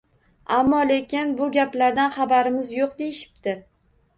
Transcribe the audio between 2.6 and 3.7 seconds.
yo‘q deyishipti.